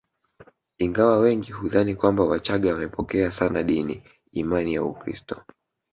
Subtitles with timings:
[0.77, 5.41] Ingawa wengi hudhani kwamba wachaga wamepokea sana dini imani ya Ukristo